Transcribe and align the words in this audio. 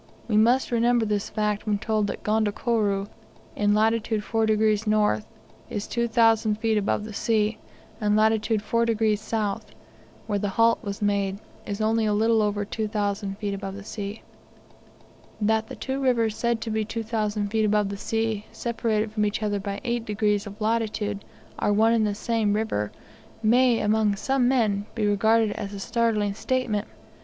We 0.27 0.35
must 0.35 0.71
remember 0.71 1.05
this 1.05 1.29
fact 1.29 1.67
when 1.67 1.77
told 1.77 2.07
that 2.07 2.23
Gondokoro, 2.23 3.05
in 3.55 3.75
lat. 3.75 3.93
4 4.07 4.45
degrees 4.47 4.87
N., 4.87 5.23
is 5.69 5.85
2,000 5.85 6.55
feet 6.55 6.75
above 6.75 7.03
the 7.05 7.13
sea, 7.13 7.59
and 7.99 8.15
lat. 8.15 8.33
4 8.43 8.85
degrees 8.87 9.31
S., 9.31 9.61
where 10.25 10.39
the 10.39 10.49
halt 10.49 10.83
was 10.83 11.03
made, 11.03 11.37
is 11.67 11.81
only 11.81 12.07
a 12.07 12.13
little 12.15 12.41
over 12.41 12.65
2,000 12.65 13.37
feet 13.37 13.53
above 13.53 13.75
the 13.75 13.83
sea. 13.83 14.23
That 15.39 15.67
the 15.67 15.75
two 15.75 16.01
rivers 16.01 16.35
said 16.35 16.61
to 16.61 16.71
be 16.71 16.83
2,000 16.83 17.49
feet 17.49 17.63
above 17.65 17.89
the 17.89 17.95
sea, 17.97 18.47
separated 18.51 19.11
from 19.11 19.23
each 19.23 19.43
other 19.43 19.59
by 19.59 19.81
8 19.83 20.03
degrees 20.03 20.47
of 20.47 20.59
latitude, 20.59 21.23
are 21.59 21.71
one 21.71 21.93
and 21.93 22.07
the 22.07 22.15
same 22.15 22.53
river, 22.53 22.91
may 23.43 23.77
among 23.79 24.15
some 24.15 24.47
men 24.47 24.87
be 24.95 25.05
regarded 25.05 25.51
as 25.51 25.75
a 25.75 25.79
startling 25.79 26.33
statement. 26.33 26.87